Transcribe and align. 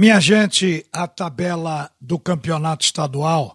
Minha 0.00 0.18
gente, 0.18 0.86
a 0.90 1.06
tabela 1.06 1.90
do 2.00 2.18
campeonato 2.18 2.82
estadual 2.86 3.54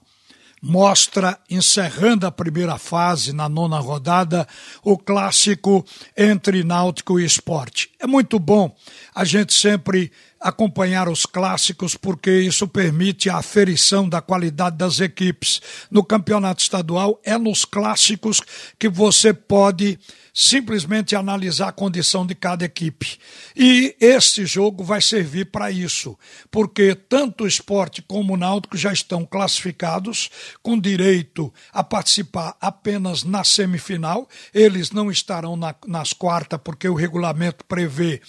mostra, 0.62 1.40
encerrando 1.50 2.28
a 2.28 2.32
primeira 2.32 2.78
fase, 2.78 3.34
na 3.34 3.50
nona 3.50 3.80
rodada, 3.80 4.48
o 4.84 4.96
clássico 4.96 5.84
entre 6.16 6.64
Náutico 6.64 7.20
e 7.20 7.26
Esporte. 7.26 7.90
É 8.00 8.06
muito 8.06 8.38
bom 8.38 8.76
a 9.16 9.26
gente 9.26 9.56
sempre 9.56 10.12
acompanhar 10.46 11.10
os 11.10 11.26
clássicos, 11.26 11.96
porque 11.96 12.30
isso 12.30 12.68
permite 12.68 13.32
a 13.32 13.38
aferição 13.38 14.08
da 14.08 14.22
qualidade 14.22 14.78
das 14.78 15.00
equipes. 15.00 15.60
No 15.90 16.04
campeonato 16.04 16.62
estadual, 16.62 17.20
é 17.24 17.36
nos 17.36 17.66
clássicos 17.66 18.40
que 18.78 18.88
você 18.88 19.34
pode 19.34 19.98
simplesmente 20.32 21.16
analisar 21.16 21.70
a 21.70 21.72
condição 21.72 22.28
de 22.28 22.36
cada 22.36 22.64
equipe. 22.64 23.18
E 23.56 23.96
este 24.00 24.46
jogo 24.46 24.84
vai 24.84 25.02
servir 25.02 25.46
para 25.46 25.72
isso, 25.72 26.16
porque 26.52 26.94
tanto 26.94 27.46
o 27.46 27.48
esporte 27.48 28.04
como 28.04 28.36
o 28.36 28.38
náutico 28.38 28.78
já 28.78 28.94
estão 28.94 29.26
classificados, 29.26 30.30
com 30.62 30.80
direito 30.80 31.52
a 31.74 31.84
participar 31.84 32.56
apenas 32.62 33.24
na 33.24 33.44
semifinal. 33.44 34.30
Eles 34.54 34.92
não 34.92 35.10
estarão 35.10 35.56
na, 35.56 35.74
nas 35.88 36.14
quartas, 36.14 36.60
porque 36.64 36.88
o 36.88 36.94
regulamento 36.94 37.66
prevê 37.66 38.22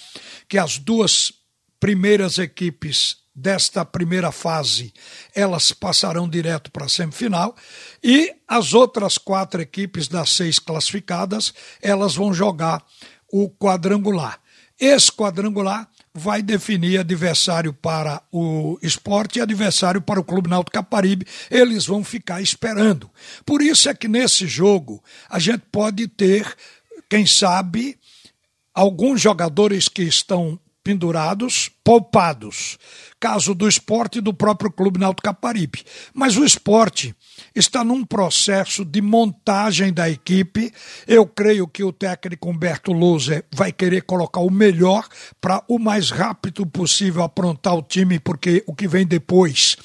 que 0.49 0.57
as 0.57 0.79
duas 0.79 1.35
primeiras 1.79 2.39
equipes 2.39 3.17
desta 3.35 3.85
primeira 3.85 4.33
fase, 4.33 4.95
elas 5.35 5.71
passarão 5.71 6.27
direto 6.27 6.71
para 6.71 6.87
a 6.87 6.89
semifinal 6.89 7.55
e 8.03 8.35
as 8.49 8.73
outras 8.73 9.19
quatro 9.19 9.61
equipes 9.61 10.09
das 10.09 10.31
seis 10.31 10.59
classificadas, 10.59 11.53
elas 11.83 12.15
vão 12.15 12.33
jogar 12.33 12.83
o 13.31 13.51
quadrangular. 13.51 14.41
Esse 14.81 15.13
quadrangular 15.13 15.89
vai 16.15 16.43
definir 16.43 16.99
adversário 16.99 17.75
para 17.75 18.23
o 18.33 18.79
esporte 18.83 19.39
e 19.39 19.43
adversário 19.43 20.01
para 20.01 20.21
o 20.21 20.25
Clube 20.25 20.49
Náutico 20.49 20.73
Caparibe. 20.73 21.27
Eles 21.51 21.87
vão 21.87 22.03
ficar 22.03 22.41
esperando. 22.41 23.11
Por 23.45 23.61
isso 23.61 23.89
é 23.89 23.95
que 23.95 24.09
nesse 24.09 24.47
jogo 24.47 25.03
a 25.29 25.39
gente 25.39 25.63
pode 25.71 26.09
ter, 26.09 26.57
quem 27.09 27.27
sabe, 27.27 27.99
alguns 28.75 29.21
jogadores 29.21 29.89
que 29.89 30.03
estão 30.03 30.59
pendurados, 30.87 31.69
poupados. 31.83 32.79
Caso 33.19 33.57
do 33.57 33.69
esporte 33.69 34.19
e 34.19 34.21
do 34.21 34.33
próprio 34.33 34.71
Clube 34.71 35.01
Náutico 35.01 35.25
Caparibe. 35.25 35.85
Mas 36.15 36.37
o 36.37 36.45
esporte 36.45 37.13
está 37.57 37.83
num 37.83 38.05
processo 38.05 38.85
de 38.85 39.03
montagem 39.03 39.93
da 39.93 40.09
equipe. 40.09 40.73
Eu 41.05 41.27
creio 41.27 41.67
que 41.67 41.83
o 41.83 41.93
técnico 41.93 42.49
Humberto 42.49 42.93
Loser 42.93 43.45
vai 43.53 43.73
querer 43.73 44.03
colocar 44.03 44.39
o 44.39 44.51
melhor 44.51 45.09
para 45.41 45.61
o 45.67 45.77
mais 45.77 46.13
rápido 46.13 46.65
possível 46.65 47.25
aprontar 47.25 47.75
o 47.75 47.83
time, 47.83 48.21
porque 48.21 48.63
o 48.65 48.73
que 48.73 48.87
vem 48.87 49.05
depois 49.05 49.77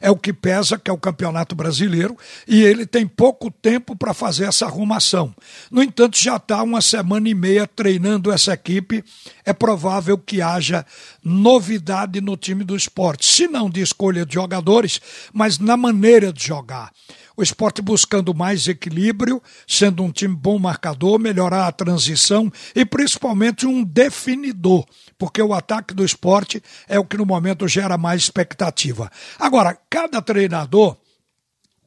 é 0.00 0.10
o 0.10 0.16
que 0.16 0.32
pesa, 0.32 0.78
que 0.78 0.90
é 0.90 0.92
o 0.92 0.98
Campeonato 0.98 1.54
Brasileiro, 1.54 2.16
e 2.46 2.62
ele 2.62 2.86
tem 2.86 3.06
pouco 3.06 3.50
tempo 3.50 3.96
para 3.96 4.14
fazer 4.14 4.44
essa 4.44 4.66
arrumação. 4.66 5.34
No 5.70 5.82
entanto, 5.82 6.18
já 6.18 6.36
está 6.36 6.62
uma 6.62 6.80
semana 6.80 7.28
e 7.28 7.34
meia 7.34 7.66
treinando 7.66 8.30
essa 8.30 8.52
equipe. 8.52 9.04
É 9.44 9.52
provável 9.52 10.18
que 10.18 10.42
haja 10.42 10.84
novidade 11.22 12.20
no 12.20 12.36
time 12.36 12.64
do 12.64 12.76
esporte, 12.76 13.26
se 13.26 13.48
não 13.48 13.68
de 13.68 13.80
escolha 13.80 14.24
de 14.24 14.34
jogadores, 14.34 15.00
mas 15.32 15.58
na 15.58 15.76
maneira 15.76 16.32
de 16.32 16.46
jogar 16.46 16.90
o 17.38 17.42
esporte 17.42 17.80
buscando 17.80 18.34
mais 18.34 18.66
equilíbrio, 18.66 19.40
sendo 19.64 20.02
um 20.02 20.10
time 20.10 20.34
bom 20.34 20.58
marcador, 20.58 21.20
melhorar 21.20 21.68
a 21.68 21.72
transição 21.72 22.52
e 22.74 22.84
principalmente 22.84 23.64
um 23.64 23.84
definidor, 23.84 24.84
porque 25.16 25.40
o 25.40 25.54
ataque 25.54 25.94
do 25.94 26.04
esporte 26.04 26.60
é 26.88 26.98
o 26.98 27.04
que 27.04 27.16
no 27.16 27.24
momento 27.24 27.68
gera 27.68 27.96
mais 27.96 28.22
expectativa. 28.22 29.08
Agora, 29.38 29.78
cada 29.90 30.20
treinador 30.22 30.96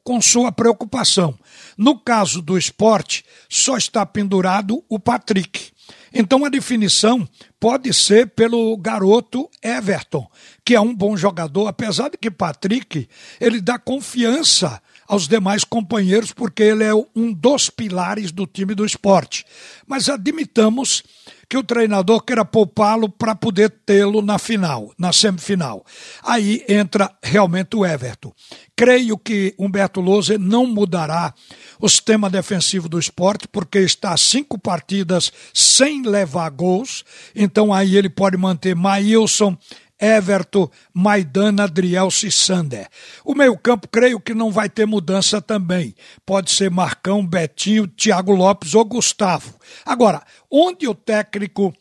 com 0.03 0.21
sua 0.21 0.51
preocupação. 0.51 1.37
No 1.77 1.99
caso 1.99 2.41
do 2.41 2.57
esporte, 2.57 3.23
só 3.49 3.77
está 3.77 4.05
pendurado 4.05 4.83
o 4.89 4.99
Patrick. 4.99 5.71
Então 6.13 6.43
a 6.43 6.49
definição 6.49 7.27
pode 7.59 7.93
ser 7.93 8.31
pelo 8.31 8.75
garoto 8.77 9.49
Everton, 9.63 10.29
que 10.65 10.75
é 10.75 10.81
um 10.81 10.93
bom 10.93 11.15
jogador, 11.15 11.67
apesar 11.67 12.09
de 12.09 12.17
que 12.17 12.29
Patrick, 12.29 13.07
ele 13.39 13.61
dá 13.61 13.79
confiança 13.79 14.81
aos 15.11 15.27
demais 15.27 15.65
companheiros, 15.65 16.31
porque 16.31 16.63
ele 16.63 16.85
é 16.85 16.93
um 17.13 17.33
dos 17.33 17.69
pilares 17.69 18.31
do 18.31 18.47
time 18.47 18.73
do 18.73 18.85
esporte. 18.85 19.45
Mas 19.85 20.07
admitamos 20.07 21.03
que 21.49 21.57
o 21.57 21.63
treinador 21.63 22.23
queira 22.23 22.45
poupá-lo 22.45 23.09
para 23.09 23.35
poder 23.35 23.69
tê-lo 23.85 24.21
na 24.21 24.39
final, 24.39 24.93
na 24.97 25.11
semifinal. 25.11 25.85
Aí 26.23 26.63
entra 26.65 27.11
realmente 27.21 27.75
o 27.75 27.85
Everton. 27.85 28.31
Creio 28.73 29.17
que 29.17 29.53
Humberto 29.59 29.99
Lousa 29.99 30.37
não 30.37 30.65
mudará 30.65 31.33
o 31.77 31.89
sistema 31.89 32.29
defensivo 32.29 32.87
do 32.87 32.97
esporte, 32.97 33.49
porque 33.49 33.79
está 33.79 34.15
cinco 34.15 34.57
partidas 34.57 35.29
sem 35.53 36.03
levar 36.03 36.49
gols. 36.51 37.03
Então 37.35 37.73
aí 37.73 37.97
ele 37.97 38.09
pode 38.09 38.37
manter 38.37 38.77
Maílson, 38.77 39.57
Everton, 40.01 40.67
Maidana, 40.91 41.65
Adrielso 41.65 42.25
e 42.25 42.31
Sander. 42.31 42.89
O 43.23 43.35
meio-campo, 43.35 43.87
creio 43.87 44.19
que 44.19 44.33
não 44.33 44.51
vai 44.51 44.67
ter 44.67 44.87
mudança 44.87 45.39
também. 45.39 45.93
Pode 46.25 46.49
ser 46.49 46.71
Marcão, 46.71 47.25
Betinho, 47.25 47.87
Thiago 47.87 48.33
Lopes 48.33 48.73
ou 48.73 48.83
Gustavo. 48.83 49.53
Agora, 49.85 50.23
onde 50.49 50.87
o 50.87 50.95
técnico 50.95 51.71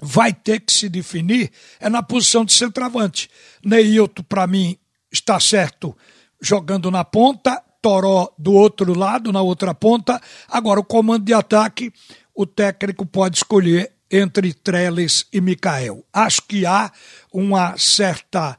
vai 0.00 0.32
ter 0.32 0.60
que 0.60 0.72
se 0.72 0.88
definir 0.88 1.50
é 1.80 1.88
na 1.88 2.02
posição 2.02 2.44
de 2.44 2.52
centroavante. 2.52 3.28
Neilton, 3.64 4.22
para 4.22 4.46
mim, 4.46 4.76
está 5.10 5.38
certo 5.40 5.96
jogando 6.40 6.90
na 6.90 7.04
ponta, 7.04 7.62
Toró 7.80 8.32
do 8.38 8.52
outro 8.52 8.96
lado, 8.96 9.32
na 9.32 9.42
outra 9.42 9.74
ponta. 9.74 10.20
Agora, 10.48 10.78
o 10.78 10.84
comando 10.84 11.24
de 11.24 11.34
ataque, 11.34 11.92
o 12.32 12.46
técnico 12.46 13.04
pode 13.04 13.38
escolher 13.38 13.92
entre 14.12 14.52
Trellis 14.52 15.26
e 15.32 15.40
Mikael. 15.40 16.04
Acho 16.12 16.42
que 16.42 16.66
há 16.66 16.92
uma 17.32 17.76
certa 17.78 18.58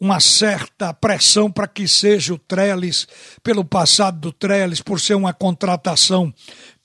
uma 0.00 0.18
certa 0.18 0.94
pressão 0.94 1.52
para 1.52 1.68
que 1.68 1.86
seja 1.86 2.32
o 2.32 2.38
Trellis, 2.38 3.06
pelo 3.42 3.62
passado 3.62 4.18
do 4.18 4.32
Trellis, 4.32 4.80
por 4.80 4.98
ser 4.98 5.14
uma 5.14 5.34
contratação 5.34 6.32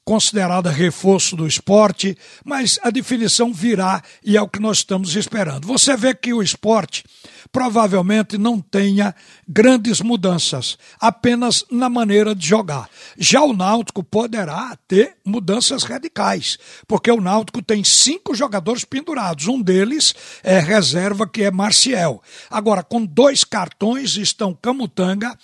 considerada 0.06 0.70
reforço 0.70 1.36
do 1.36 1.48
esporte, 1.48 2.16
mas 2.46 2.80
a 2.84 2.92
definição 2.92 3.52
virá 3.52 4.04
e 4.24 4.38
é 4.38 4.42
o 4.42 4.48
que 4.48 4.60
nós 4.60 4.78
estamos 4.78 5.16
esperando. 5.16 5.68
Você 5.68 5.98
vê 5.98 6.14
que 6.14 6.32
o 6.32 6.44
esporte 6.44 7.04
provavelmente 7.52 8.38
não 8.38 8.62
tenha 8.62 9.16
grandes 9.48 10.02
mudanças, 10.02 10.78
apenas 11.00 11.66
na 11.72 11.90
maneira 11.90 12.36
de 12.36 12.46
jogar. 12.46 12.88
Já 13.18 13.42
o 13.42 13.54
Náutico 13.54 14.04
poderá 14.04 14.78
ter 14.88 15.18
mudanças 15.26 15.84
radicais, 15.84 16.58
porque 16.88 17.10
o 17.10 17.22
Náutico 17.22 17.64
tem 17.64 17.84
cinco 17.84 18.36
jogadores 18.36 18.86
pendurados, 18.86 19.48
um 19.48 19.60
deles 19.60 20.14
é 20.44 20.60
reserva, 20.60 21.28
que 21.28 21.44
é 21.44 21.50
Marcial. 21.50 22.22
Agora, 22.50 22.84
com 22.84 23.04
dois 23.04 23.44
cartões 23.44 24.18
estão 24.18 24.54
Camutanga, 24.54 25.36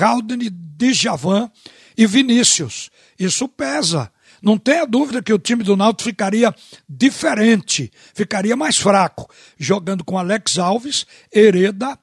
Haldane, 0.00 0.48
Djavan 0.50 1.50
e 1.98 2.06
Vinícius. 2.06 2.90
Isso 3.18 3.48
pesa. 3.48 4.10
Não 4.40 4.56
tenha 4.56 4.86
dúvida 4.86 5.20
que 5.20 5.32
o 5.32 5.38
time 5.38 5.64
do 5.64 5.76
Náutico 5.76 6.08
ficaria 6.08 6.54
diferente, 6.88 7.90
ficaria 8.14 8.54
mais 8.54 8.78
fraco, 8.78 9.28
jogando 9.58 10.04
com 10.04 10.16
Alex 10.16 10.58
Alves, 10.58 11.04
Hereda, 11.34 11.98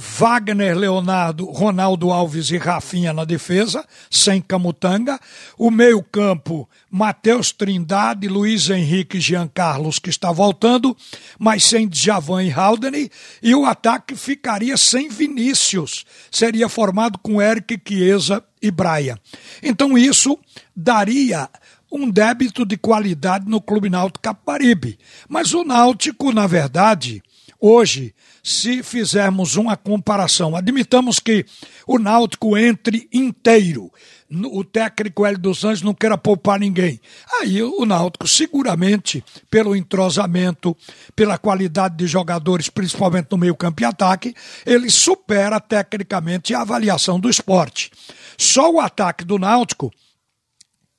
Wagner 0.00 0.78
Leonardo, 0.78 1.44
Ronaldo 1.46 2.12
Alves 2.12 2.52
e 2.52 2.56
Rafinha 2.56 3.12
na 3.12 3.24
defesa, 3.24 3.84
sem 4.08 4.40
Camutanga. 4.40 5.18
O 5.58 5.72
meio-campo, 5.72 6.68
Matheus 6.88 7.50
Trindade, 7.50 8.28
Luiz 8.28 8.70
Henrique 8.70 9.16
e 9.16 9.20
Jean 9.20 9.48
Carlos, 9.48 9.98
que 9.98 10.08
está 10.08 10.30
voltando, 10.30 10.96
mas 11.36 11.64
sem 11.64 11.88
Djavan 11.88 12.44
e 12.44 12.52
Haldane. 12.52 13.10
E 13.42 13.52
o 13.56 13.66
ataque 13.66 14.14
ficaria 14.14 14.76
sem 14.76 15.08
Vinícius. 15.08 16.06
Seria 16.30 16.68
formado 16.68 17.18
com 17.18 17.42
Eric 17.42 17.80
Chiesa 17.84 18.44
e 18.62 18.70
Braia. 18.70 19.18
Então 19.60 19.98
isso 19.98 20.38
daria 20.76 21.50
um 21.90 22.08
débito 22.08 22.64
de 22.64 22.76
qualidade 22.76 23.48
no 23.48 23.60
Clube 23.60 23.90
Náutico 23.90 24.22
Caparibe. 24.22 24.96
Mas 25.28 25.52
o 25.54 25.64
Náutico, 25.64 26.32
na 26.32 26.46
verdade, 26.46 27.20
hoje 27.60 28.14
se 28.42 28.82
fizermos 28.82 29.56
uma 29.56 29.76
comparação. 29.76 30.56
Admitamos 30.56 31.18
que 31.18 31.44
o 31.86 31.98
Náutico 31.98 32.56
entre 32.56 33.08
inteiro. 33.12 33.92
O 34.30 34.62
técnico 34.62 35.24
Hélio 35.24 35.38
dos 35.38 35.64
Anjos 35.64 35.82
não 35.82 35.94
queira 35.94 36.18
poupar 36.18 36.60
ninguém. 36.60 37.00
Aí 37.40 37.62
o 37.62 37.84
Náutico, 37.86 38.28
seguramente, 38.28 39.24
pelo 39.50 39.74
entrosamento, 39.74 40.76
pela 41.16 41.38
qualidade 41.38 41.96
de 41.96 42.06
jogadores, 42.06 42.68
principalmente 42.68 43.28
no 43.30 43.38
meio-campo 43.38 43.82
e 43.82 43.86
ataque, 43.86 44.34
ele 44.66 44.90
supera 44.90 45.58
tecnicamente 45.58 46.54
a 46.54 46.60
avaliação 46.60 47.18
do 47.18 47.30
esporte. 47.30 47.90
Só 48.36 48.70
o 48.70 48.80
ataque 48.80 49.24
do 49.24 49.38
Náutico, 49.38 49.90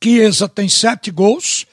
Chiesa 0.03 0.49
tem 0.49 0.67
sete 0.67 1.11
gols, 1.11 1.67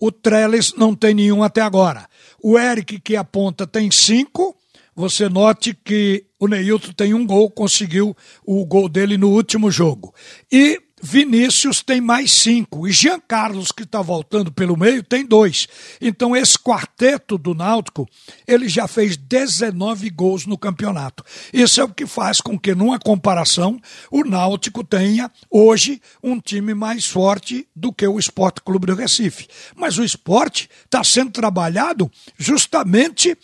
o 0.00 0.12
Trellis 0.12 0.74
não 0.74 0.94
tem 0.94 1.14
nenhum 1.14 1.42
até 1.42 1.60
agora. 1.60 2.06
O 2.42 2.58
Eric, 2.58 3.00
que 3.00 3.16
aponta, 3.16 3.66
tem 3.66 3.90
cinco 3.90 4.56
você 4.98 5.28
note 5.28 5.78
que 5.84 6.24
o 6.40 6.48
Neilton 6.48 6.90
tem 6.90 7.14
um 7.14 7.24
gol, 7.24 7.48
conseguiu 7.48 8.16
o 8.44 8.66
gol 8.66 8.88
dele 8.88 9.16
no 9.16 9.30
último 9.30 9.70
jogo. 9.70 10.12
E 10.50 10.82
Vinícius 11.02 11.82
tem 11.82 12.00
mais 12.00 12.32
cinco. 12.32 12.86
E 12.86 12.92
Jean 12.92 13.20
Carlos, 13.20 13.72
que 13.72 13.82
está 13.82 14.02
voltando 14.02 14.52
pelo 14.52 14.76
meio, 14.76 15.02
tem 15.02 15.24
dois. 15.24 15.68
Então, 16.00 16.36
esse 16.36 16.58
quarteto 16.58 17.38
do 17.38 17.54
Náutico, 17.54 18.08
ele 18.46 18.68
já 18.68 18.86
fez 18.88 19.16
19 19.16 20.10
gols 20.10 20.46
no 20.46 20.58
campeonato. 20.58 21.24
Isso 21.52 21.80
é 21.80 21.84
o 21.84 21.88
que 21.88 22.06
faz 22.06 22.40
com 22.40 22.58
que, 22.58 22.74
numa 22.74 22.98
comparação, 22.98 23.80
o 24.10 24.24
Náutico 24.24 24.84
tenha, 24.84 25.30
hoje, 25.50 26.00
um 26.22 26.40
time 26.40 26.74
mais 26.74 27.06
forte 27.06 27.66
do 27.74 27.92
que 27.92 28.06
o 28.06 28.18
Esporte 28.18 28.60
Clube 28.62 28.86
do 28.86 28.94
Recife. 28.94 29.48
Mas 29.76 29.98
o 29.98 30.04
esporte 30.04 30.68
está 30.84 31.02
sendo 31.04 31.30
trabalhado 31.30 32.10
justamente 32.38 33.36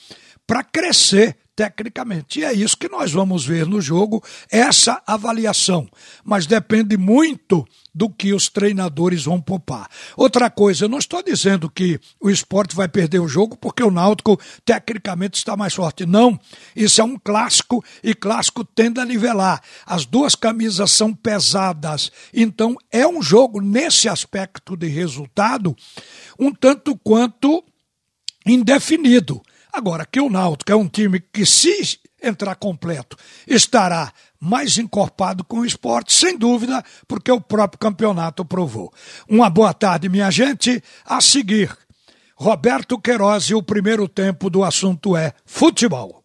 para 0.46 0.62
crescer 0.62 1.36
tecnicamente. 1.54 2.40
E 2.40 2.44
é 2.44 2.52
isso 2.52 2.76
que 2.76 2.88
nós 2.88 3.12
vamos 3.12 3.44
ver 3.44 3.66
no 3.66 3.80
jogo, 3.80 4.22
essa 4.50 5.02
avaliação. 5.06 5.88
Mas 6.24 6.46
depende 6.46 6.96
muito 6.96 7.66
do 7.94 8.10
que 8.10 8.32
os 8.32 8.48
treinadores 8.48 9.24
vão 9.24 9.40
poupar. 9.40 9.88
Outra 10.16 10.50
coisa, 10.50 10.84
eu 10.84 10.88
não 10.88 10.98
estou 10.98 11.22
dizendo 11.22 11.70
que 11.70 12.00
o 12.20 12.28
esporte 12.28 12.74
vai 12.74 12.88
perder 12.88 13.20
o 13.20 13.28
jogo 13.28 13.56
porque 13.56 13.84
o 13.84 13.90
Náutico 13.90 14.38
tecnicamente 14.64 15.38
está 15.38 15.56
mais 15.56 15.74
forte. 15.74 16.04
Não, 16.04 16.38
isso 16.74 17.00
é 17.00 17.04
um 17.04 17.16
clássico 17.16 17.84
e 18.02 18.12
clássico 18.12 18.64
tende 18.64 19.00
a 19.00 19.04
nivelar. 19.04 19.62
As 19.86 20.04
duas 20.04 20.34
camisas 20.34 20.90
são 20.90 21.14
pesadas, 21.14 22.10
então 22.32 22.76
é 22.90 23.06
um 23.06 23.22
jogo 23.22 23.60
nesse 23.60 24.08
aspecto 24.08 24.76
de 24.76 24.88
resultado 24.88 25.76
um 26.38 26.52
tanto 26.52 26.96
quanto 26.96 27.64
indefinido. 28.46 29.40
Agora, 29.74 30.06
que 30.06 30.20
o 30.20 30.30
Náutico 30.30 30.70
é 30.70 30.76
um 30.76 30.86
time 30.86 31.18
que, 31.18 31.44
se 31.44 31.98
entrar 32.22 32.54
completo, 32.54 33.16
estará 33.44 34.12
mais 34.38 34.78
encorpado 34.78 35.42
com 35.42 35.58
o 35.58 35.66
esporte, 35.66 36.14
sem 36.14 36.38
dúvida, 36.38 36.80
porque 37.08 37.30
o 37.32 37.40
próprio 37.40 37.80
campeonato 37.80 38.44
provou. 38.44 38.92
Uma 39.28 39.50
boa 39.50 39.74
tarde, 39.74 40.08
minha 40.08 40.30
gente. 40.30 40.80
A 41.04 41.20
seguir, 41.20 41.76
Roberto 42.36 43.00
Queiroz 43.00 43.44
e 43.46 43.54
o 43.54 43.62
primeiro 43.62 44.06
tempo 44.06 44.48
do 44.48 44.62
assunto 44.62 45.16
é 45.16 45.32
futebol. 45.44 46.23